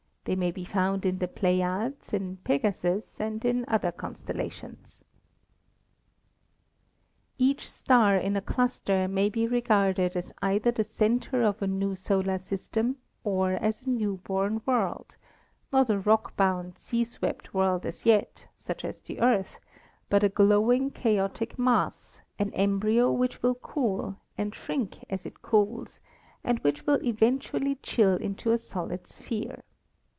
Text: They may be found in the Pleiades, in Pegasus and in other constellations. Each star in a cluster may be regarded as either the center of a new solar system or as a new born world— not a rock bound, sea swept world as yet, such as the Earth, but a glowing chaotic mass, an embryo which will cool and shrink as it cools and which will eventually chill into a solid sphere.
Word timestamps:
They 0.25 0.35
may 0.35 0.51
be 0.51 0.65
found 0.65 1.03
in 1.03 1.17
the 1.17 1.27
Pleiades, 1.27 2.13
in 2.13 2.37
Pegasus 2.43 3.19
and 3.19 3.43
in 3.43 3.65
other 3.67 3.91
constellations. 3.91 5.03
Each 7.39 7.67
star 7.67 8.17
in 8.17 8.37
a 8.37 8.41
cluster 8.41 9.07
may 9.07 9.29
be 9.29 9.47
regarded 9.47 10.15
as 10.15 10.31
either 10.39 10.69
the 10.69 10.83
center 10.83 11.41
of 11.41 11.59
a 11.63 11.67
new 11.67 11.95
solar 11.95 12.37
system 12.37 12.97
or 13.23 13.53
as 13.53 13.81
a 13.81 13.89
new 13.89 14.17
born 14.17 14.61
world— 14.67 15.17
not 15.73 15.89
a 15.89 15.97
rock 15.97 16.35
bound, 16.37 16.77
sea 16.77 17.03
swept 17.03 17.55
world 17.55 17.83
as 17.83 18.05
yet, 18.05 18.47
such 18.55 18.85
as 18.85 18.99
the 18.99 19.19
Earth, 19.21 19.59
but 20.07 20.23
a 20.23 20.29
glowing 20.29 20.91
chaotic 20.91 21.57
mass, 21.57 22.21
an 22.37 22.53
embryo 22.53 23.11
which 23.11 23.41
will 23.41 23.55
cool 23.55 24.17
and 24.37 24.53
shrink 24.53 25.03
as 25.09 25.25
it 25.25 25.41
cools 25.41 25.99
and 26.43 26.59
which 26.59 26.85
will 26.85 27.03
eventually 27.03 27.73
chill 27.81 28.15
into 28.17 28.51
a 28.51 28.59
solid 28.59 29.07
sphere. 29.07 29.63